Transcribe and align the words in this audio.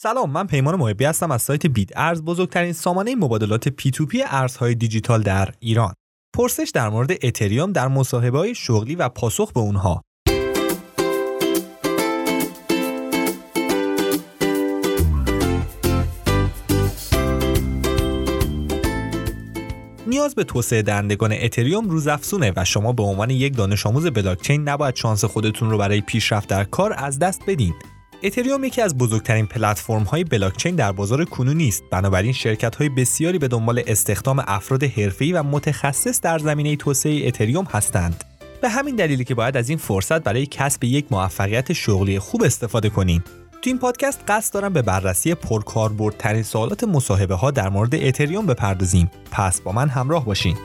سلام 0.00 0.30
من 0.30 0.46
پیمان 0.46 0.74
محبی 0.74 1.04
هستم 1.04 1.30
از 1.30 1.42
سایت 1.42 1.66
بیت 1.66 1.90
ارز 1.96 2.22
بزرگترین 2.22 2.72
سامانه 2.72 3.14
مبادلات 3.14 3.68
P2P 3.68 4.22
ارزهای 4.26 4.74
دیجیتال 4.74 5.22
در 5.22 5.48
ایران 5.60 5.94
پرسش 6.34 6.70
در 6.74 6.88
مورد 6.88 7.10
اتریوم 7.22 7.72
در 7.72 7.88
مصاحبه 7.88 8.38
های 8.38 8.54
شغلی 8.54 8.94
و 8.94 9.08
پاسخ 9.08 9.52
به 9.52 9.60
اونها 9.60 10.02
نیاز 20.06 20.34
به 20.34 20.44
توسعه 20.44 20.82
دهندگان 20.82 21.32
اتریوم 21.32 21.90
روزافزونه 21.90 22.52
و 22.56 22.64
شما 22.64 22.92
به 22.92 23.02
عنوان 23.02 23.30
یک 23.30 23.56
دانش 23.56 23.86
آموز 23.86 24.06
بلاکچین 24.06 24.68
نباید 24.68 24.96
شانس 24.96 25.24
خودتون 25.24 25.70
رو 25.70 25.78
برای 25.78 26.00
پیشرفت 26.00 26.48
در 26.48 26.64
کار 26.64 26.94
از 26.96 27.18
دست 27.18 27.42
بدین. 27.46 27.74
اتریوم 28.22 28.64
یکی 28.64 28.82
از 28.82 28.98
بزرگترین 28.98 29.46
پلتفرم 29.46 30.02
های 30.02 30.24
بلاکچین 30.24 30.74
در 30.74 30.92
بازار 30.92 31.24
کنونی 31.24 31.68
است 31.68 31.82
بنابراین 31.90 32.32
شرکت 32.32 32.76
های 32.76 32.88
بسیاری 32.88 33.38
به 33.38 33.48
دنبال 33.48 33.82
استخدام 33.86 34.44
افراد 34.46 34.84
حرفه‌ای 34.84 35.32
و 35.32 35.42
متخصص 35.42 36.20
در 36.20 36.38
زمینه 36.38 36.76
توسعه 36.76 37.28
اتریوم 37.28 37.64
هستند. 37.64 38.24
به 38.62 38.68
همین 38.68 38.96
دلیلی 38.96 39.24
که 39.24 39.34
باید 39.34 39.56
از 39.56 39.68
این 39.68 39.78
فرصت 39.78 40.22
برای 40.22 40.46
کسب 40.46 40.84
یک 40.84 41.06
موفقیت 41.10 41.72
شغلی 41.72 42.18
خوب 42.18 42.42
استفاده 42.42 42.88
کنیم. 42.88 43.24
تو 43.62 43.70
این 43.70 43.78
پادکست 43.78 44.20
قصد 44.28 44.54
دارم 44.54 44.72
به 44.72 44.82
بررسی 44.82 45.34
پرکاربردترین 45.34 46.42
سوالات 46.42 46.84
مصاحبه 46.84 47.34
ها 47.34 47.50
در 47.50 47.68
مورد 47.68 47.94
اتریوم 47.94 48.46
بپردازیم. 48.46 49.10
پس 49.30 49.60
با 49.60 49.72
من 49.72 49.88
همراه 49.88 50.24
باشین. 50.24 50.56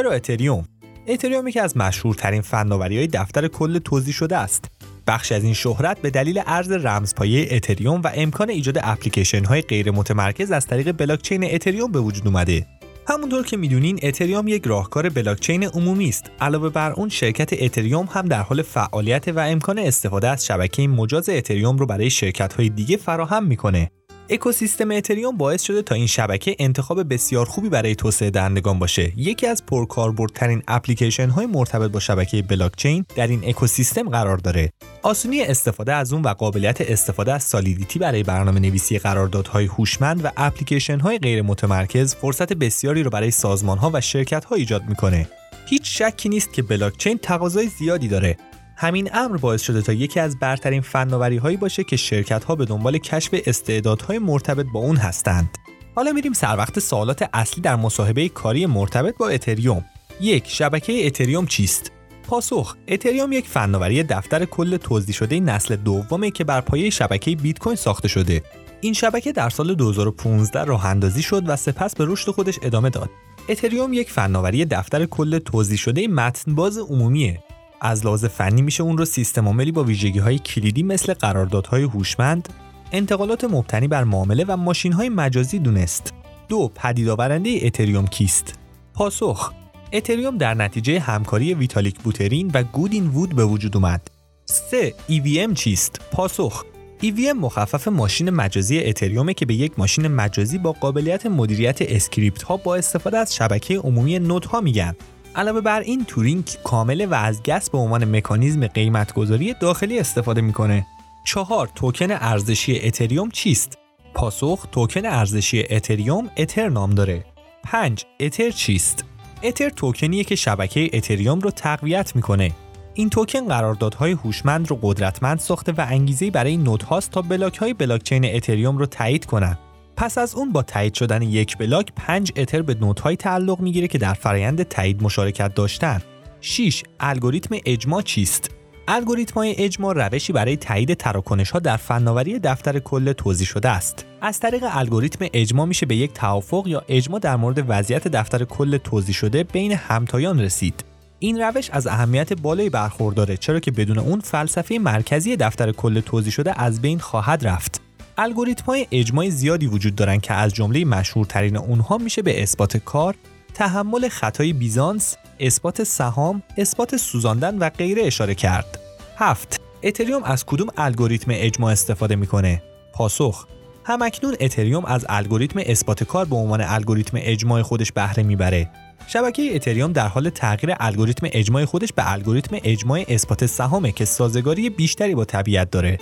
چرا 0.00 0.12
اتریوم؟ 0.12 0.64
اتریوم 1.06 1.48
یکی 1.48 1.60
از 1.60 1.76
مشهورترین 1.76 2.40
فناوری 2.42 2.96
های 2.96 3.06
دفتر 3.06 3.48
کل 3.48 3.78
توزیع 3.78 4.14
شده 4.14 4.36
است. 4.36 4.64
بخش 5.06 5.32
از 5.32 5.44
این 5.44 5.54
شهرت 5.54 5.98
به 5.98 6.10
دلیل 6.10 6.42
ارز 6.46 6.72
رمزپایه 6.72 7.48
اتریوم 7.50 8.00
و 8.02 8.10
امکان 8.14 8.50
ایجاد 8.50 8.78
اپلیکیشن 8.82 9.44
های 9.44 9.62
غیر 9.62 9.90
متمرکز 9.90 10.50
از 10.50 10.66
طریق 10.66 10.92
بلاکچین 10.92 11.54
اتریوم 11.54 11.92
به 11.92 12.00
وجود 12.00 12.26
اومده. 12.26 12.66
همونطور 13.08 13.46
که 13.46 13.56
می‌دونین 13.56 13.98
اتریوم 14.02 14.48
یک 14.48 14.62
راهکار 14.66 15.08
بلاکچین 15.08 15.64
عمومی 15.64 16.08
است. 16.08 16.24
علاوه 16.40 16.68
بر 16.68 16.92
اون 16.92 17.08
شرکت 17.08 17.62
اتریوم 17.62 18.08
هم 18.12 18.26
در 18.26 18.42
حال 18.42 18.62
فعالیت 18.62 19.28
و 19.28 19.38
امکان 19.38 19.78
استفاده 19.78 20.28
از 20.28 20.46
شبکه 20.46 20.88
مجاز 20.88 21.28
اتریوم 21.28 21.76
رو 21.76 21.86
برای 21.86 22.10
شرکت 22.10 22.52
های 22.52 22.68
دیگه 22.68 22.96
فراهم 22.96 23.44
می‌کنه. 23.44 23.90
اکوسیستم 24.32 24.90
اتریوم 24.90 25.36
باعث 25.36 25.62
شده 25.62 25.82
تا 25.82 25.94
این 25.94 26.06
شبکه 26.06 26.56
انتخاب 26.58 27.12
بسیار 27.14 27.46
خوبی 27.46 27.68
برای 27.68 27.94
توسعه 27.94 28.30
دهندگان 28.30 28.78
باشه. 28.78 29.12
یکی 29.16 29.46
از 29.46 29.66
پرکاربردترین 29.66 30.62
اپلیکیشن 30.68 31.28
های 31.28 31.46
مرتبط 31.46 31.90
با 31.90 32.00
شبکه 32.00 32.42
بلاکچین 32.42 33.06
در 33.16 33.26
این 33.26 33.40
اکوسیستم 33.44 34.08
قرار 34.08 34.36
داره. 34.36 34.72
آسونی 35.02 35.42
استفاده 35.42 35.94
از 35.94 36.12
اون 36.12 36.22
و 36.22 36.28
قابلیت 36.28 36.80
استفاده 36.80 37.32
از 37.32 37.42
سالیدیتی 37.42 37.98
برای 37.98 38.22
برنامه 38.22 38.60
نویسی 38.60 38.98
قراردادهای 38.98 39.66
هوشمند 39.66 40.24
و 40.24 40.28
اپلیکیشن 40.36 41.00
های 41.00 41.18
غیر 41.18 41.42
متمرکز 41.42 42.14
فرصت 42.14 42.52
بسیاری 42.52 43.02
رو 43.02 43.10
برای 43.10 43.30
سازمان 43.30 43.78
ها 43.78 43.90
و 43.94 44.00
شرکت 44.00 44.44
ها 44.44 44.56
ایجاد 44.56 44.82
می‌کنه. 44.88 45.28
هیچ 45.66 46.02
شکی 46.02 46.28
نیست 46.28 46.52
که 46.52 46.62
بلاکچین 46.62 47.18
تقاضای 47.18 47.66
زیادی 47.66 48.08
داره 48.08 48.36
همین 48.82 49.08
امر 49.12 49.36
باعث 49.36 49.62
شده 49.62 49.82
تا 49.82 49.92
یکی 49.92 50.20
از 50.20 50.38
برترین 50.38 50.80
فناوری 50.80 51.36
هایی 51.36 51.56
باشه 51.56 51.84
که 51.84 51.96
شرکت 51.96 52.44
ها 52.44 52.56
به 52.56 52.64
دنبال 52.64 52.98
کشف 52.98 53.34
استعدادهای 53.46 54.18
مرتبط 54.18 54.66
با 54.74 54.80
اون 54.80 54.96
هستند. 54.96 55.58
حالا 55.94 56.12
میریم 56.12 56.32
سر 56.32 56.56
وقت 56.56 56.78
سوالات 56.78 57.28
اصلی 57.32 57.62
در 57.62 57.76
مصاحبه 57.76 58.28
کاری 58.28 58.66
مرتبط 58.66 59.16
با 59.16 59.28
اتریوم. 59.28 59.84
یک 60.20 60.48
شبکه 60.48 61.06
اتریوم 61.06 61.46
چیست؟ 61.46 61.92
پاسخ 62.28 62.76
اتریوم 62.88 63.32
یک 63.32 63.48
فناوری 63.48 64.02
دفتر 64.02 64.44
کل 64.44 64.76
توزیع 64.76 65.14
شده 65.14 65.40
نسل 65.40 65.76
دومه 65.76 66.30
که 66.30 66.44
بر 66.44 66.60
پایه 66.60 66.90
شبکه 66.90 67.36
بیت 67.36 67.58
کوین 67.58 67.76
ساخته 67.76 68.08
شده. 68.08 68.42
این 68.80 68.92
شبکه 68.92 69.32
در 69.32 69.50
سال 69.50 69.74
2015 69.74 70.64
راه 70.64 70.86
اندازی 70.86 71.22
شد 71.22 71.42
و 71.48 71.56
سپس 71.56 71.96
به 71.96 72.04
رشد 72.08 72.30
خودش 72.30 72.58
ادامه 72.62 72.90
داد. 72.90 73.10
اتریوم 73.48 73.92
یک 73.92 74.10
فناوری 74.10 74.64
دفتر 74.64 75.06
کل 75.06 75.38
توزیع 75.38 75.78
شده 75.78 76.08
متنباز 76.08 76.78
عمومیه 76.78 77.40
از 77.80 78.06
لحاظ 78.06 78.24
فنی 78.24 78.62
میشه 78.62 78.82
اون 78.82 78.98
رو 78.98 79.04
سیستم 79.04 79.46
عاملی 79.46 79.72
با 79.72 79.84
ویژگی 79.84 80.18
های 80.18 80.38
کلیدی 80.38 80.82
مثل 80.82 81.14
قراردادهای 81.14 81.82
هوشمند، 81.82 82.48
انتقالات 82.92 83.44
مبتنی 83.44 83.88
بر 83.88 84.04
معامله 84.04 84.44
و 84.48 84.56
ماشین 84.56 84.92
های 84.92 85.08
مجازی 85.08 85.58
دونست. 85.58 86.14
دو 86.48 86.70
پدید 86.74 87.08
آورنده 87.08 87.58
اتریوم 87.62 88.06
کیست؟ 88.06 88.54
پاسخ 88.94 89.52
اتریوم 89.92 90.38
در 90.38 90.54
نتیجه 90.54 91.00
همکاری 91.00 91.54
ویتالیک 91.54 91.98
بوترین 92.00 92.50
و 92.54 92.62
گوین 92.62 93.06
وود 93.06 93.36
به 93.36 93.44
وجود 93.44 93.76
اومد. 93.76 94.08
3. 94.44 94.94
EVM 95.08 95.54
چیست؟ 95.54 96.00
پاسخ 96.12 96.64
EVM 97.02 97.36
مخفف 97.36 97.88
ماشین 97.88 98.30
مجازی 98.30 98.78
اتریومه 98.78 99.34
که 99.34 99.46
به 99.46 99.54
یک 99.54 99.78
ماشین 99.78 100.08
مجازی 100.08 100.58
با 100.58 100.72
قابلیت 100.72 101.26
مدیریت 101.26 101.78
اسکریپت 101.82 102.42
ها 102.42 102.56
با 102.56 102.76
استفاده 102.76 103.18
از 103.18 103.34
شبکه 103.34 103.78
عمومی 103.78 104.18
نودها 104.18 104.60
میگن. 104.60 104.94
علاوه 105.36 105.60
بر 105.60 105.80
این 105.80 106.04
تورینگ 106.04 106.44
کامل 106.64 107.06
و 107.10 107.14
از 107.14 107.42
gas 107.42 107.70
به 107.70 107.78
عنوان 107.78 108.16
مکانیزم 108.16 108.66
قیمتگذاری 108.66 109.54
داخلی 109.60 109.98
استفاده 109.98 110.40
می‌کنه. 110.40 110.86
چهار 111.24 111.70
توکن 111.74 112.10
ارزشی 112.10 112.80
اتریوم 112.80 113.30
چیست؟ 113.30 113.78
پاسخ 114.14 114.66
توکن 114.72 115.06
ارزشی 115.06 115.64
اتریوم 115.70 116.30
اتر 116.36 116.68
نام 116.68 116.90
داره. 116.90 117.24
5. 117.64 118.04
اتر 118.20 118.50
چیست؟ 118.50 119.04
اتر 119.42 119.68
توکنیه 119.68 120.24
که 120.24 120.34
شبکه 120.34 120.90
اتریوم 120.92 121.40
رو 121.40 121.50
تقویت 121.50 122.16
می‌کنه. 122.16 122.52
این 122.94 123.10
توکن 123.10 123.48
قراردادهای 123.48 124.12
هوشمند 124.12 124.70
رو 124.70 124.78
قدرتمند 124.82 125.38
ساخته 125.38 125.72
و 125.72 125.86
انگیزه 125.88 126.30
برای 126.30 126.56
نودهاست 126.56 127.10
تا 127.10 127.22
بلاک 127.22 127.56
های 127.56 127.74
بلاکچین 127.74 128.34
اتریوم 128.34 128.78
رو 128.78 128.86
تایید 128.86 129.26
کنند. 129.26 129.58
پس 130.00 130.18
از 130.18 130.34
اون 130.34 130.52
با 130.52 130.62
تایید 130.62 130.94
شدن 130.94 131.22
یک 131.22 131.58
بلاک 131.58 131.92
5 131.96 132.32
اتر 132.36 132.62
به 132.62 132.74
نودهای 132.74 133.16
تعلق 133.16 133.60
می‌گیره 133.60 133.88
که 133.88 133.98
در 133.98 134.14
فرایند 134.14 134.62
تایید 134.62 135.02
مشارکت 135.02 135.54
داشتن. 135.54 136.02
6 136.40 136.82
الگوریتم 137.00 137.56
اجماع 137.66 138.02
چیست؟ 138.02 138.50
الگوریتم 138.88 139.34
های 139.34 139.54
اجماع 139.58 139.94
روشی 139.94 140.32
برای 140.32 140.56
تایید 140.56 140.94
تراکنش 140.94 141.50
ها 141.50 141.58
در 141.58 141.76
فناوری 141.76 142.38
دفتر 142.38 142.78
کل 142.78 143.12
توزیع 143.12 143.46
شده 143.46 143.68
است. 143.68 144.06
از 144.20 144.40
طریق 144.40 144.64
الگوریتم 144.70 145.26
اجماع 145.32 145.66
میشه 145.66 145.86
به 145.86 145.96
یک 145.96 146.12
توافق 146.12 146.66
یا 146.66 146.82
اجماع 146.88 147.20
در 147.20 147.36
مورد 147.36 147.64
وضعیت 147.68 148.08
دفتر 148.08 148.44
کل 148.44 148.76
توزیع 148.76 149.14
شده 149.14 149.44
بین 149.44 149.72
همتایان 149.72 150.40
رسید. 150.40 150.84
این 151.18 151.40
روش 151.40 151.70
از 151.70 151.86
اهمیت 151.86 152.32
بالایی 152.32 152.70
برخورداره 152.70 153.36
چرا 153.36 153.60
که 153.60 153.70
بدون 153.70 153.98
اون 153.98 154.20
فلسفه 154.20 154.78
مرکزی 154.78 155.36
دفتر 155.36 155.72
کل 155.72 156.00
توضیح 156.00 156.32
شده 156.32 156.62
از 156.62 156.82
بین 156.82 156.98
خواهد 156.98 157.46
رفت. 157.46 157.89
الگوریتم 158.22 158.64
های 158.64 158.86
اجماع 158.90 159.28
زیادی 159.28 159.66
وجود 159.66 159.94
دارند 159.94 160.20
که 160.20 160.34
از 160.34 160.54
جمله 160.54 160.84
مشهورترین 160.84 161.56
اونها 161.56 161.98
میشه 161.98 162.22
به 162.22 162.42
اثبات 162.42 162.76
کار، 162.76 163.14
تحمل 163.54 164.08
خطای 164.08 164.52
بیزانس، 164.52 165.16
اثبات 165.38 165.84
سهام، 165.84 166.42
اثبات 166.58 166.96
سوزاندن 166.96 167.58
و 167.58 167.70
غیره 167.70 168.02
اشاره 168.02 168.34
کرد. 168.34 168.78
هفت 169.16 169.60
اتریوم 169.82 170.22
از 170.24 170.46
کدوم 170.46 170.68
الگوریتم 170.76 171.30
اجماع 171.34 171.72
استفاده 171.72 172.16
می‌کنه؟ 172.16 172.62
پاسخ 172.92 173.46
همکنون 173.84 174.36
اتریوم 174.40 174.84
از 174.84 175.06
الگوریتم 175.08 175.60
اثبات 175.66 176.04
کار 176.04 176.24
به 176.24 176.36
عنوان 176.36 176.60
الگوریتم 176.60 177.18
اجماع 177.20 177.62
خودش 177.62 177.92
بهره 177.92 178.22
می‌بره. 178.22 178.70
شبکه 179.06 179.54
اتریوم 179.54 179.92
در 179.92 180.08
حال 180.08 180.30
تغییر 180.30 180.76
الگوریتم 180.80 181.26
اجماع 181.32 181.64
خودش 181.64 181.92
به 181.92 182.12
الگوریتم 182.12 182.56
اجماع 182.64 183.04
اثبات 183.08 183.46
سهامه 183.46 183.92
که 183.92 184.04
سازگاری 184.04 184.70
بیشتری 184.70 185.14
با 185.14 185.24
طبیعت 185.24 185.70
داره. 185.70 185.98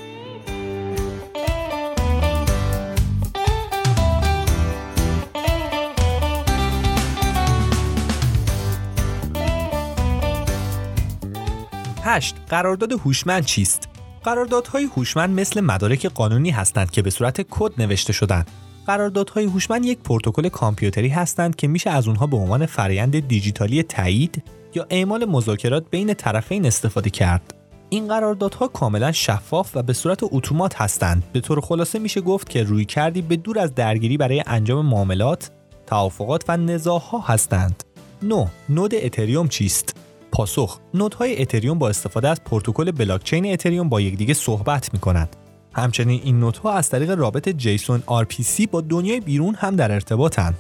8. 12.08 12.37
قرارداد 12.49 12.93
هوشمند 12.93 13.44
چیست؟ 13.44 13.88
قراردادهای 14.25 14.84
هوشمند 14.84 15.40
مثل 15.40 15.60
مدارک 15.60 16.06
قانونی 16.06 16.50
هستند 16.50 16.90
که 16.90 17.02
به 17.02 17.10
صورت 17.10 17.40
کد 17.50 17.72
نوشته 17.78 18.12
شدند. 18.12 18.50
قراردادهای 18.87 19.44
هوشمند 19.44 19.84
یک 19.84 19.99
پروتکل 19.99 20.49
کامپیوتری 20.49 21.08
هستند 21.08 21.56
که 21.56 21.69
میشه 21.69 21.90
از 21.90 22.08
اونها 22.08 22.26
به 22.26 22.37
عنوان 22.37 22.66
فرایند 22.66 23.28
دیجیتالی 23.28 23.82
تایید 23.82 24.43
یا 24.75 24.87
اعمال 24.90 25.25
مذاکرات 25.25 25.84
بین 25.90 26.14
طرفین 26.14 26.66
استفاده 26.66 27.10
کرد. 27.10 27.55
این 27.88 28.08
قراردادها 28.08 28.69
کاملا 28.69 29.12
شفاف 29.12 29.76
و 29.76 29.82
به 29.82 29.93
صورت 29.93 30.19
اتومات 30.22 30.81
هستند. 30.81 31.25
به 31.32 31.40
طور 31.40 31.60
خلاصه 31.60 31.99
میشه 31.99 32.20
گفت 32.20 32.49
که 32.49 32.62
روی 32.62 32.84
کردی 32.84 33.22
به 33.22 33.37
دور 33.37 33.58
از 33.58 33.75
درگیری 33.75 34.16
برای 34.16 34.43
انجام 34.46 34.87
معاملات، 34.87 35.50
توافقات 35.87 36.44
و 36.49 36.56
نزاعها 36.56 37.19
هستند. 37.19 37.84
9. 38.22 38.49
نود 38.69 38.94
اتریوم 38.94 39.49
چیست؟ 39.49 40.07
پاسخ 40.38 40.79
نودهای 40.94 41.43
اتریوم 41.43 41.79
با 41.79 41.88
استفاده 41.88 42.29
از 42.29 42.44
پروتکل 42.44 42.90
بلاکچین 42.90 43.52
اتریوم 43.52 43.88
با 43.88 44.00
یکدیگه 44.00 44.35
صحبت 44.35 44.94
می 44.94 44.99
کنند. 44.99 45.37
همچنین 45.73 46.20
این 46.25 46.40
نودها 46.40 46.73
از 46.73 46.90
طریق 46.90 47.11
رابط 47.11 47.49
جیسون 47.49 48.02
RPC 48.08 48.67
با 48.70 48.81
دنیای 48.81 49.20
بیرون 49.20 49.55
هم 49.55 49.76
در 49.76 49.93
ارتباطند. 49.93 50.55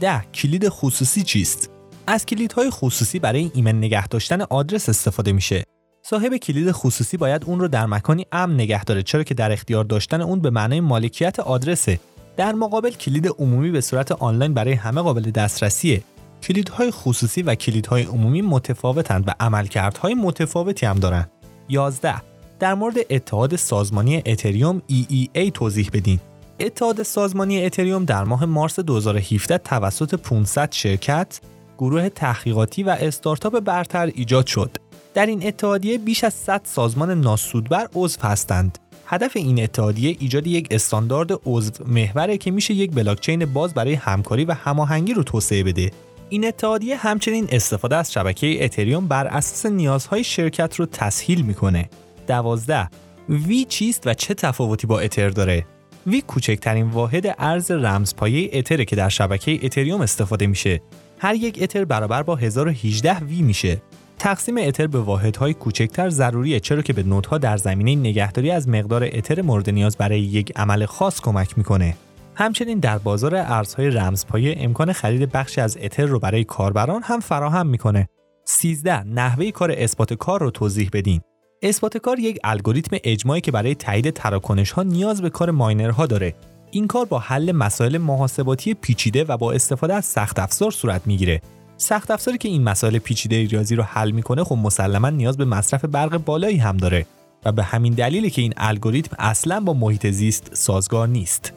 ده 0.00 0.24
کلید 0.34 0.68
خصوصی 0.68 1.22
چیست؟ 1.22 1.70
از 2.06 2.26
کلیدهای 2.26 2.70
خصوصی 2.70 3.18
برای 3.18 3.50
ایمن 3.54 3.78
نگه 3.78 4.08
داشتن 4.08 4.40
آدرس 4.40 4.88
استفاده 4.88 5.32
میشه. 5.32 5.64
صاحب 6.02 6.36
کلید 6.36 6.72
خصوصی 6.72 7.16
باید 7.16 7.44
اون 7.44 7.60
رو 7.60 7.68
در 7.68 7.86
مکانی 7.86 8.26
امن 8.32 8.54
نگه 8.54 8.84
داره 8.84 9.02
چرا 9.02 9.22
که 9.22 9.34
در 9.34 9.52
اختیار 9.52 9.84
داشتن 9.84 10.20
اون 10.20 10.40
به 10.40 10.50
معنای 10.50 10.80
مالکیت 10.80 11.40
آدرسه. 11.40 12.00
در 12.36 12.52
مقابل 12.52 12.90
کلید 12.90 13.28
عمومی 13.38 13.70
به 13.70 13.80
صورت 13.80 14.12
آنلاین 14.12 14.54
برای 14.54 14.72
همه 14.72 15.00
قابل 15.00 15.30
دسترسیه. 15.30 16.02
کلیدهای 16.44 16.90
خصوصی 16.90 17.42
و 17.42 17.54
کلیدهای 17.54 18.02
عمومی 18.02 18.42
متفاوتند 18.42 19.24
و 19.28 19.34
عملکردهای 19.40 20.14
متفاوتی 20.14 20.86
هم 20.86 20.98
دارن. 20.98 21.26
11. 21.68 22.14
در 22.58 22.74
مورد 22.74 22.94
اتحاد 23.10 23.56
سازمانی 23.56 24.22
اتریوم 24.26 24.82
EEA 24.90 25.50
توضیح 25.54 25.90
بدین. 25.92 26.20
اتحاد 26.60 27.02
سازمانی 27.02 27.64
اتریوم 27.64 28.04
در 28.04 28.24
ماه 28.24 28.44
مارس 28.44 28.80
2017 28.80 29.58
توسط 29.58 30.14
500 30.14 30.72
شرکت، 30.72 31.40
گروه 31.78 32.08
تحقیقاتی 32.08 32.82
و 32.82 32.96
استارتاپ 33.00 33.60
برتر 33.60 34.06
ایجاد 34.14 34.46
شد. 34.46 34.76
در 35.14 35.26
این 35.26 35.46
اتحادیه 35.46 35.98
بیش 35.98 36.24
از 36.24 36.34
100 36.34 36.60
سازمان 36.64 37.20
ناسودبر 37.20 37.88
عضو 37.94 38.20
هستند. 38.22 38.78
هدف 39.06 39.36
این 39.36 39.62
اتحادیه 39.62 40.16
ایجاد 40.18 40.46
یک 40.46 40.68
استاندارد 40.70 41.30
عضو 41.46 41.84
محوره 41.86 42.38
که 42.38 42.50
میشه 42.50 42.74
یک 42.74 42.90
بلاکچین 42.90 43.44
باز 43.44 43.74
برای 43.74 43.94
همکاری 43.94 44.44
و 44.44 44.52
هماهنگی 44.52 45.14
رو 45.14 45.22
توسعه 45.22 45.62
بده. 45.62 45.90
این 46.28 46.46
اتحادیه 46.46 46.96
همچنین 46.96 47.48
استفاده 47.50 47.96
از 47.96 48.12
شبکه 48.12 48.64
اتریوم 48.64 49.08
بر 49.08 49.26
اساس 49.26 49.66
نیازهای 49.66 50.24
شرکت 50.24 50.76
رو 50.76 50.86
تسهیل 50.86 51.42
می‌کنه. 51.42 51.88
12. 52.26 52.88
وی 53.28 53.64
چیست 53.64 54.06
و 54.06 54.14
چه 54.14 54.34
تفاوتی 54.34 54.86
با 54.86 55.00
اتر 55.00 55.28
داره؟ 55.28 55.66
وی 56.06 56.20
کوچکترین 56.20 56.90
واحد 56.90 57.34
ارز 57.38 57.70
رمزپایه 57.70 58.50
اتره 58.52 58.84
که 58.84 58.96
در 58.96 59.08
شبکه 59.08 59.58
اتریوم 59.62 60.00
استفاده 60.00 60.46
میشه. 60.46 60.80
هر 61.18 61.34
یک 61.34 61.58
اتر 61.62 61.84
برابر 61.84 62.22
با 62.22 62.36
1018 62.36 63.18
وی 63.18 63.42
میشه. 63.42 63.82
تقسیم 64.18 64.58
اتر 64.58 64.86
به 64.86 65.00
واحدهای 65.00 65.54
کوچکتر 65.54 66.10
ضروریه 66.10 66.60
چرا 66.60 66.82
که 66.82 66.92
به 66.92 67.02
نودها 67.02 67.38
در 67.38 67.56
زمینه 67.56 67.96
نگهداری 67.96 68.50
از 68.50 68.68
مقدار 68.68 69.04
اتر 69.12 69.42
مورد 69.42 69.70
نیاز 69.70 69.96
برای 69.96 70.20
یک 70.20 70.52
عمل 70.56 70.86
خاص 70.86 71.20
کمک 71.20 71.58
می‌کنه. 71.58 71.96
همچنین 72.34 72.78
در 72.78 72.98
بازار 72.98 73.34
ارزهای 73.36 73.90
رمزپایه 73.90 74.56
امکان 74.58 74.92
خرید 74.92 75.32
بخشی 75.32 75.60
از 75.60 75.78
اتر 75.80 76.06
رو 76.06 76.18
برای 76.18 76.44
کاربران 76.44 77.02
هم 77.02 77.20
فراهم 77.20 77.66
می‌کنه. 77.66 78.08
13. 78.44 79.02
نحوه 79.02 79.50
کار 79.50 79.74
اثبات 79.76 80.14
کار 80.14 80.40
رو 80.40 80.50
توضیح 80.50 80.90
بدین. 80.92 81.20
اثبات 81.62 81.96
کار 81.96 82.18
یک 82.18 82.38
الگوریتم 82.44 82.96
اجماعی 83.04 83.40
که 83.40 83.52
برای 83.52 83.74
تایید 83.74 84.10
تراکنش 84.10 84.70
ها 84.70 84.82
نیاز 84.82 85.22
به 85.22 85.30
کار 85.30 85.50
ماینرها 85.50 86.06
داره. 86.06 86.34
این 86.70 86.86
کار 86.86 87.04
با 87.04 87.18
حل 87.18 87.52
مسائل 87.52 87.98
محاسباتی 87.98 88.74
پیچیده 88.74 89.24
و 89.24 89.36
با 89.36 89.52
استفاده 89.52 89.94
از 89.94 90.04
سخت 90.04 90.38
افزار 90.38 90.70
صورت 90.70 91.06
می‌گیره. 91.06 91.40
سخت 91.76 92.10
افزاری 92.10 92.38
که 92.38 92.48
این 92.48 92.62
مسائل 92.62 92.98
پیچیده 92.98 93.46
ریاضی 93.46 93.76
رو 93.76 93.82
حل 93.82 94.10
می‌کنه 94.10 94.44
خب 94.44 94.56
مسلما 94.56 95.10
نیاز 95.10 95.36
به 95.36 95.44
مصرف 95.44 95.84
برق 95.84 96.16
بالایی 96.16 96.56
هم 96.56 96.76
داره 96.76 97.06
و 97.44 97.52
به 97.52 97.62
همین 97.62 97.92
دلیلی 97.92 98.30
که 98.30 98.42
این 98.42 98.54
الگوریتم 98.56 99.16
اصلا 99.18 99.60
با 99.60 99.72
محیط 99.72 100.06
زیست 100.06 100.50
سازگار 100.54 101.08
نیست. 101.08 101.52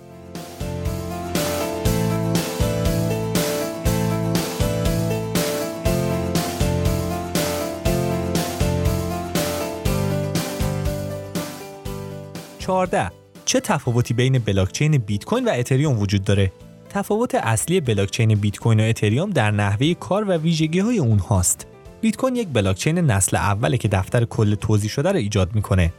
14 12.68 13.12
چه 13.46 13.60
تفاوتی 13.60 14.14
بین 14.14 14.40
بلاکچین 14.40 14.98
بیت 14.98 15.26
کوین 15.26 15.46
و 15.46 15.52
اتریوم 15.54 16.00
وجود 16.00 16.24
داره؟ 16.24 16.52
تفاوت 16.90 17.36
اصلی 17.36 17.82
بلاکچین 17.82 18.36
بیت 18.36 18.58
کوین 18.58 18.80
و 18.80 18.84
اتریوم 18.84 19.30
در 19.30 19.52
نحوه 19.52 19.94
کار 19.94 20.30
و 20.30 20.32
ویژگی 20.32 20.80
های 20.80 20.98
اونهاست. 20.98 21.68
بیت 22.02 22.16
کوین 22.16 22.36
یک 22.36 22.48
بلاکچین 22.54 22.98
نسل 22.98 23.38
اوله 23.38 23.78
که 23.78 23.88
دفتر 23.88 24.26
کل 24.26 24.56
توزیع 24.56 24.90
شده 24.90 25.12
را 25.12 25.20
ایجاد 25.20 25.56
می‌کنه. 25.56 25.94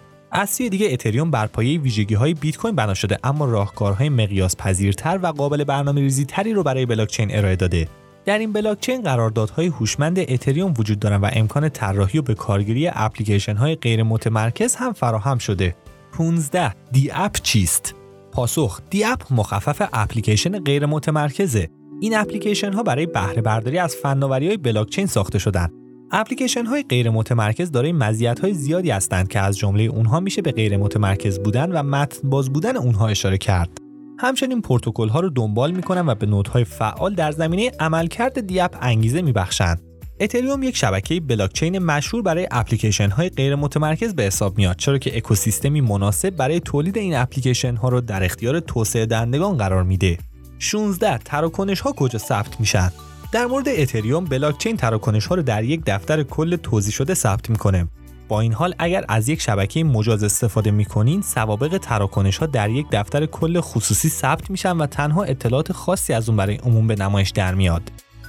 سوی 0.49 0.69
دیگه 0.69 0.89
اتریوم 0.91 1.31
بر 1.31 1.47
پایه 1.47 1.81
ویژگی 1.81 2.15
های 2.15 2.35
بیت 2.35 2.57
کوین 2.57 2.77
بنا 2.77 2.95
شده 2.95 3.19
اما 3.25 3.45
راهکارهای 3.45 4.09
مقیاس 4.09 4.57
پذیرتر 4.57 5.19
و 5.23 5.27
قابل 5.27 5.65
برنامه‌ریزی 5.65 6.25
تری 6.25 6.53
رو 6.53 6.63
برای 6.63 6.87
بلاکچین 6.87 7.37
ارائه 7.37 7.57
داده. 7.57 7.89
در 8.25 8.39
این 8.39 8.53
بلاکچین 8.53 9.03
قراردادهای 9.03 9.67
هوشمند 9.67 10.19
اتریوم 10.19 10.75
وجود 10.79 10.99
دارند 10.99 11.25
و 11.25 11.31
امکان 11.33 11.69
طراحی 11.69 12.19
و 12.19 12.23
به 12.23 12.35
کارگیری 12.35 12.91
اپلیکیشن 12.93 13.57
های 13.57 13.75
غیر 13.75 14.03
متمرکز 14.03 14.75
هم 14.75 14.93
فراهم 14.93 15.39
شده. 15.39 15.75
15 16.19 16.75
DApp 16.93 17.37
چیست؟ 17.43 17.95
پاسخ 18.33 18.81
DApp 18.91 19.23
مخفف 19.31 19.89
اپلیکیشن 19.93 20.59
غیر 20.59 20.87
متمرکزه. 20.87 21.69
این 22.01 22.17
اپلیکیشن 22.17 22.73
ها 22.73 22.83
برای 22.83 23.07
بهره 23.07 23.43
برداری 23.43 23.79
از 23.79 23.97
فناوری 23.97 24.47
های 24.47 24.57
بلاکچین 24.57 25.07
ساخته 25.07 25.39
شدن. 25.39 25.69
اپلیکیشن 26.11 26.67
های 26.67 26.83
غیر 26.83 27.11
متمرکز 27.11 27.71
دارای 27.71 27.93
مزیت 27.93 28.41
های 28.41 28.55
زیادی 28.55 28.91
هستند 28.91 29.29
که 29.29 29.41
از 29.41 29.59
جمله 29.59 29.83
اونها 29.83 30.21
میشه 30.21 30.43
به 30.43 30.53
غیر 30.53 30.77
متمرکز 30.77 31.39
بودن 31.39 31.73
و 31.73 31.83
متن 31.83 32.31
باز 32.31 32.53
بودن 32.53 32.77
اونها 32.77 33.09
اشاره 33.09 33.39
کرد. 33.39 33.79
همچنین 34.19 34.63
پروتکل 34.63 35.09
ها 35.09 35.21
رو 35.21 35.31
دنبال 35.31 35.71
می‌کنن 35.71 36.07
و 36.07 36.15
به 36.15 36.27
نودهای 36.27 36.65
فعال 36.65 37.15
در 37.15 37.33
زمینه 37.33 37.71
عملکرد 37.81 38.47
DApp 38.47 38.77
انگیزه 38.81 39.23
میبخشند. 39.23 39.88
اتریوم 40.21 40.63
یک 40.63 40.77
شبکه 40.77 41.21
بلاکچین 41.21 41.79
مشهور 41.79 42.23
برای 42.23 42.49
اپلیکیشن 42.51 43.11
های 43.11 43.29
غیر 43.29 43.55
متمرکز 43.55 44.15
به 44.15 44.23
حساب 44.23 44.59
میاد 44.59 44.77
چرا 44.77 44.99
که 44.99 45.17
اکوسیستمی 45.17 45.81
مناسب 45.81 46.31
برای 46.31 46.61
تولید 46.61 46.99
این 46.99 47.17
اپلیکیشن 47.17 47.77
ها 47.77 47.89
رو 47.89 48.01
در 48.01 48.25
اختیار 48.25 48.61
توسعه 48.61 49.07
دهندگان 49.07 49.57
قرار 49.57 49.83
میده. 49.83 50.19
16 50.59 51.19
تراکنش 51.19 51.81
ها 51.81 51.93
کجا 51.93 52.19
ثبت 52.19 52.61
میشن؟ 52.61 52.93
در 53.33 53.47
مورد 53.47 53.69
اتریوم 53.69 54.25
بلاکچین 54.25 54.77
تراکنش 54.77 55.27
ها 55.27 55.35
رو 55.35 55.43
در 55.43 55.65
یک 55.65 55.81
دفتر 55.87 56.23
کل 56.23 56.57
توضیح 56.57 56.93
شده 56.93 57.15
ثبت 57.15 57.51
می‌کنه. 57.51 57.89
با 58.29 58.41
این 58.41 58.53
حال 58.53 58.75
اگر 58.79 59.05
از 59.09 59.29
یک 59.29 59.41
شبکه 59.41 59.85
مجاز 59.85 60.25
استفاده 60.25 60.71
می‌کنین 60.71 61.23
سوابق 61.23 61.79
تراکنش 61.79 62.39
ها 62.39 62.47
در 62.47 62.71
یک 62.71 62.87
دفتر 62.93 63.27
کل 63.27 63.61
خصوصی 63.61 64.09
ثبت 64.09 64.51
میشن 64.51 64.77
و 64.77 64.87
تنها 64.87 65.25
اطلاعات 65.25 65.73
خاصی 65.73 66.13
از 66.13 66.29
اون 66.29 66.37
برای 66.37 66.57
عموم 66.57 66.87
به 66.87 66.95
نمایش 66.95 67.31
در 67.31 67.55
میاد. 67.55 67.83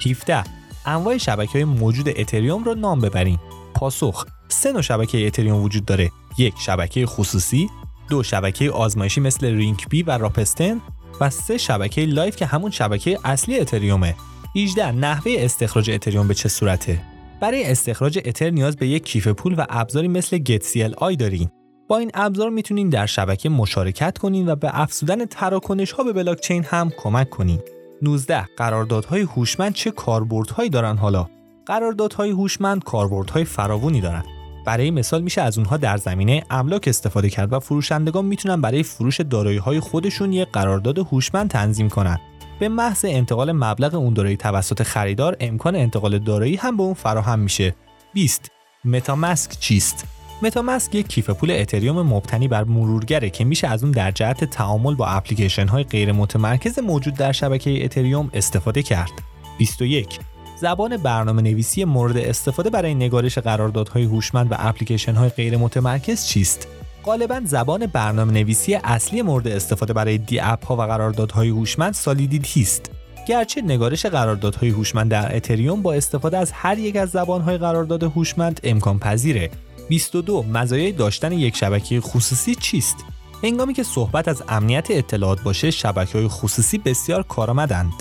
17 0.06 0.59
انواع 0.90 1.18
شبکه 1.18 1.52
های 1.52 1.64
موجود 1.64 2.10
اتریوم 2.10 2.64
رو 2.64 2.76
نام 2.76 3.00
ببرین. 3.00 3.38
پاسخ 3.76 4.26
سه 4.48 4.72
نوع 4.72 4.82
شبکه 4.82 5.28
اتریوم 5.28 5.64
وجود 5.64 5.86
داره. 5.86 6.12
یک 6.38 6.54
شبکه 6.60 7.06
خصوصی 7.06 7.70
دو 8.10 8.24
شبکه 8.24 8.72
آزمایشی 8.72 9.22
مثل 9.22 9.48
Rinkeby 9.48 10.04
و 10.04 10.18
Ropsten 10.18 10.82
و 11.22 11.30
سه 11.30 11.58
شبکه 11.58 12.06
live 12.06 12.36
که 12.36 12.46
همون 12.46 12.72
شبکه 12.72 13.20
اصلی 13.24 13.60
اتریومه. 13.60 14.16
18 14.56 14.92
نحوه 14.92 15.36
استخراج 15.38 15.92
اتریوم 15.92 16.28
به 16.28 16.34
چه 16.34 16.50
صورته؟ 16.50 17.02
برای 17.42 17.72
استخراج 17.72 18.20
اتر 18.26 18.50
نیاز 18.50 18.76
به 18.76 18.88
یک 18.88 19.04
کیف 19.04 19.28
پول 19.28 19.56
و 19.58 19.66
ابزاری 19.70 20.08
مثل 20.08 20.38
Geth 20.38 21.16
دارین. 21.16 21.50
با 21.88 21.98
این 21.98 22.12
ابزار 22.14 22.50
می‌تونین 22.50 22.90
در 22.90 23.06
شبکه 23.06 23.50
مشارکت 23.50 24.18
کنین 24.18 24.50
و 24.50 24.56
به 24.56 24.70
افزودن 24.74 25.26
تراکنش 25.26 25.92
ها 25.92 26.04
به 26.04 26.14
بلاکچین 26.14 26.64
هم 26.64 26.92
کمک 26.98 27.30
کنین. 27.30 27.60
19 28.02 28.48
قراردادهای 28.58 29.22
هوشمند 29.22 29.74
چه 29.74 29.92
کاربردهایی 29.92 30.70
دارن 30.70 30.98
حالا؟ 30.98 31.28
قراردادهای 31.66 32.30
هوشمند 32.30 32.84
کاربردهای 32.84 33.46
فراوانی 33.46 34.02
دارن. 34.02 34.24
برای 34.66 34.92
مثال 34.92 35.22
میشه 35.22 35.42
از 35.42 35.58
اونها 35.58 35.78
در 35.78 35.98
زمینه 35.98 36.44
املاک 36.50 36.88
استفاده 36.88 37.30
کرد 37.30 37.54
و 37.54 37.60
فروشندگان 37.60 38.26
می‌تونن 38.26 38.62
برای 38.62 38.84
فروش 38.84 39.22
دارایی‌های 39.22 39.80
خودشون 39.80 40.34
یک 40.34 40.48
قرارداد 40.54 41.00
هوشمند 41.00 41.50
تنظیم 41.50 41.90
کنند. 41.90 42.20
به 42.60 42.70
محض 42.70 43.06
انتقال 43.06 43.52
مبلغ 43.52 43.96
اون 43.96 44.14
دارایی 44.14 44.38
توسط 44.38 44.84
خریدار 44.84 45.38
امکان 45.40 45.76
انتقال 45.76 46.20
دارایی 46.20 46.56
هم 46.56 46.78
به 46.78 46.84
اون 46.84 46.94
فراهم 46.94 47.40
میشه. 47.40 47.76
20 48.14 48.52
متاماسک 48.86 49.52
چیست؟ 49.52 50.19
متاماسک 50.42 50.96
یک 50.96 51.08
کیف 51.08 51.30
پول 51.30 51.52
اتریوم 51.52 52.02
مبتنی 52.02 52.48
بر 52.48 52.64
مرورگره 52.64 53.30
که 53.30 53.46
میشه 53.46 53.68
از 53.68 53.84
اون 53.84 53.92
در 53.92 54.12
جهت 54.12 54.44
تعامل 54.44 54.96
با 54.96 55.06
اپلیکیشن 55.06 55.68
های 55.68 55.84
غیر 55.84 56.12
متمرکز 56.12 56.80
موجود 56.80 57.14
در 57.14 57.32
شبکه 57.32 57.86
اتریوم 57.86 58.30
استفاده 58.34 58.84
کرد. 58.84 59.12
21 59.58 60.20
زبان 60.62 60.98
برنامه 60.98 61.42
نویسی 61.42 61.86
مورد 61.86 62.18
استفاده 62.18 62.70
برای 62.70 62.96
نگارش 62.96 63.38
قراردادهای 63.38 64.04
هوشمند 64.04 64.52
و 64.52 64.56
اپلیکیشن 64.58 65.16
های 65.16 65.30
غیر 65.30 65.58
متمرکز 65.58 66.26
چیست؟ 66.26 66.68
غالبا 67.04 67.42
زبان 67.46 67.86
برنامه 67.86 68.34
نویسی 68.34 68.76
اصلی 68.76 69.22
مورد 69.22 69.48
استفاده 69.48 69.94
برای 69.94 70.18
دی 70.18 70.40
اپ 70.40 70.66
ها 70.66 70.76
و 70.76 70.82
قراردادهای 70.82 71.50
هوشمند 71.50 71.94
سالیدیتی 71.94 72.62
است. 72.62 72.92
گرچه 73.28 73.62
نگارش 73.62 74.06
قراردادهای 74.06 74.70
هوشمند 74.70 75.12
در 75.12 75.36
اتریوم 75.36 75.82
با 75.82 75.94
استفاده 75.94 76.38
از 76.38 76.52
هر 76.52 76.78
یک 76.78 76.96
از 76.96 77.10
زبانهای 77.10 77.58
قرارداد 77.58 78.04
هوشمند 78.04 78.60
امکان 78.64 79.00
پذیره 79.00 79.50
22 79.90 80.44
مزایای 80.44 80.92
داشتن 80.92 81.32
یک 81.32 81.56
شبکه 81.56 82.02
خصوصی 82.02 82.56
چیست؟ 82.56 82.98
هنگامی 83.44 83.74
که 83.74 83.84
صحبت 83.84 84.28
از 84.28 84.44
امنیت 84.50 84.92
اطلاعات 84.92 85.44
باشه 85.44 85.72
شبکه 85.72 86.18
های 86.18 86.28
خصوصی 86.28 86.78
بسیار 86.78 87.24
کارآمدند. 87.24 87.94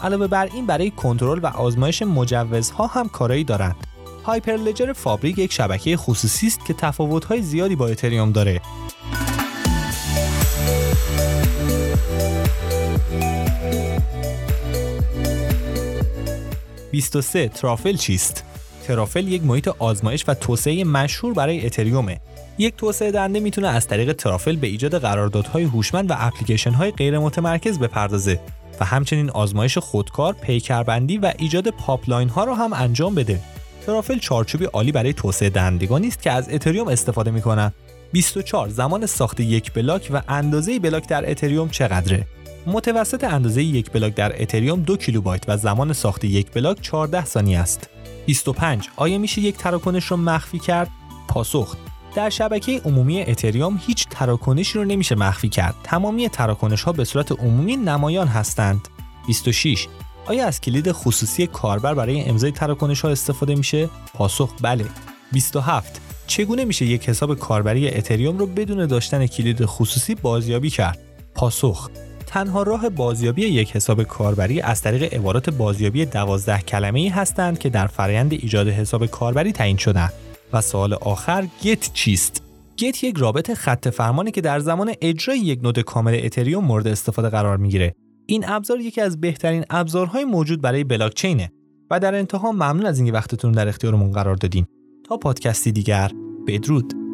علاوه 0.00 0.26
بر 0.26 0.48
این 0.54 0.66
برای 0.66 0.90
کنترل 0.90 1.40
و 1.42 1.46
آزمایش 1.46 2.02
مجوزها 2.02 2.86
هم 2.86 3.08
کارایی 3.08 3.44
دارند. 3.44 3.76
هایپرلجر 4.24 4.92
فابریک 4.92 5.38
یک 5.38 5.52
شبکه 5.52 5.96
خصوصی 5.96 6.46
است 6.46 6.66
که 6.66 6.74
تفاوت‌های 6.74 7.42
زیادی 7.42 7.76
با 7.76 7.86
اتریوم 7.86 8.32
داره. 8.32 8.60
23 16.90 17.48
ترافل 17.48 17.96
چیست؟ 17.96 18.44
ترافل 18.86 19.28
یک 19.28 19.44
محیط 19.44 19.68
آزمایش 19.68 20.24
و 20.28 20.34
توسعه 20.34 20.84
مشهور 20.84 21.34
برای 21.34 21.66
اتریومه. 21.66 22.20
یک 22.58 22.76
توسعه 22.76 23.10
دهنده 23.10 23.40
می‌تونه 23.40 23.68
از 23.68 23.86
طریق 23.86 24.12
ترافل 24.12 24.56
به 24.56 24.66
ایجاد 24.66 24.98
قراردادهای 24.98 25.64
هوشمند 25.64 26.10
و 26.10 26.14
اپلیکیشن 26.18 26.70
های 26.70 26.90
غیر 26.90 27.18
متمرکز 27.18 27.78
بپردازه 27.78 28.40
و 28.80 28.84
همچنین 28.84 29.30
آزمایش 29.30 29.78
خودکار، 29.78 30.32
پیکربندی 30.32 31.18
و 31.18 31.32
ایجاد 31.38 31.70
pipeline 31.70 32.28
ها 32.28 32.44
را 32.44 32.54
هم 32.54 32.72
انجام 32.72 33.14
بده. 33.14 33.40
Truffle 33.86 34.18
چارچوبی 34.18 34.64
عالی 34.64 34.92
برای 34.92 35.12
توسعه 35.12 35.50
دهندگانی 35.50 36.08
است 36.08 36.22
که 36.22 36.30
از 36.30 36.48
اتریوم 36.48 36.88
استفاده 36.88 37.30
می‌کنند. 37.30 37.74
24 38.12 38.68
زمان 38.68 39.06
ساخت 39.06 39.40
یک 39.40 39.72
بلاک 39.72 40.10
و 40.12 40.22
اندازه 40.28 40.78
بلاک 40.78 41.08
در 41.08 41.30
اتریوم 41.30 41.68
چقدره؟ 41.68 42.26
متوسط 42.66 43.24
اندازه 43.24 43.62
یک 43.62 43.90
بلاک 43.90 44.14
در 44.14 44.42
اتریوم 44.42 44.80
دو 44.80 44.96
کیلوبایت 44.96 45.42
و 45.48 45.56
زمان 45.56 45.92
ساخت 45.92 46.24
یک 46.24 46.52
بلاک 46.52 46.80
14 46.80 47.24
ثانیه 47.24 47.58
است. 47.58 47.88
25 48.26 48.88
آیا 48.96 49.18
میشه 49.18 49.40
یک 49.40 49.56
تراکنش 49.56 50.04
رو 50.04 50.16
مخفی 50.16 50.58
کرد؟ 50.58 50.90
پاسخ 51.28 51.76
در 52.14 52.30
شبکه 52.30 52.80
عمومی 52.84 53.22
اتریوم 53.22 53.80
هیچ 53.86 54.06
تراکنشی 54.10 54.78
رو 54.78 54.84
نمیشه 54.84 55.14
مخفی 55.14 55.48
کرد. 55.48 55.74
تمامی 55.84 56.28
تراکنش 56.28 56.82
ها 56.82 56.92
به 56.92 57.04
صورت 57.04 57.32
عمومی 57.32 57.76
نمایان 57.76 58.28
هستند. 58.28 58.88
26 59.26 59.88
آیا 60.26 60.46
از 60.46 60.60
کلید 60.60 60.92
خصوصی 60.92 61.46
کاربر 61.46 61.94
برای 61.94 62.22
امضای 62.22 62.52
تراکنش 62.52 63.00
ها 63.00 63.08
استفاده 63.08 63.54
میشه؟ 63.54 63.88
پاسخ 64.14 64.52
بله. 64.62 64.84
27 65.32 66.00
چگونه 66.26 66.64
میشه 66.64 66.84
یک 66.84 67.08
حساب 67.08 67.38
کاربری 67.38 67.88
اتریوم 67.88 68.38
رو 68.38 68.46
بدون 68.46 68.86
داشتن 68.86 69.26
کلید 69.26 69.64
خصوصی 69.64 70.14
بازیابی 70.14 70.70
کرد؟ 70.70 70.98
پاسخ 71.34 71.90
تنها 72.36 72.62
راه 72.62 72.88
بازیابی 72.88 73.42
یک 73.42 73.76
حساب 73.76 74.02
کاربری 74.02 74.60
از 74.60 74.82
طریق 74.82 75.14
عبارات 75.14 75.50
بازیابی 75.50 76.04
12 76.04 76.58
کلمه 76.58 77.00
ای 77.00 77.08
هستند 77.08 77.58
که 77.58 77.68
در 77.68 77.86
فرایند 77.86 78.32
ایجاد 78.32 78.68
حساب 78.68 79.06
کاربری 79.06 79.52
تعیین 79.52 79.76
شدند 79.76 80.12
و 80.52 80.60
سوال 80.60 80.94
آخر 80.94 81.46
گت 81.64 81.92
چیست؟ 81.92 82.42
گت 82.78 83.04
یک 83.04 83.16
رابط 83.18 83.52
خط 83.52 83.88
فرمانی 83.88 84.30
که 84.30 84.40
در 84.40 84.58
زمان 84.58 84.94
اجرای 85.00 85.38
یک 85.38 85.60
نود 85.62 85.80
کامل 85.80 86.20
اتریوم 86.24 86.64
مورد 86.64 86.86
استفاده 86.86 87.28
قرار 87.28 87.56
می‌گیره. 87.56 87.94
این 88.26 88.44
ابزار 88.48 88.80
یکی 88.80 89.00
از 89.00 89.20
بهترین 89.20 89.64
ابزارهای 89.70 90.24
موجود 90.24 90.60
برای 90.60 90.84
بلاکچینه. 90.84 91.50
و 91.90 92.00
در 92.00 92.14
انتها 92.14 92.52
ممنون 92.52 92.86
از 92.86 92.98
اینکه 92.98 93.12
وقتتون 93.12 93.52
در 93.52 93.68
اختیارمون 93.68 94.12
قرار 94.12 94.36
دادین. 94.36 94.66
تا 95.08 95.16
پادکستی 95.16 95.72
دیگر 95.72 96.10
بدرود. 96.46 97.05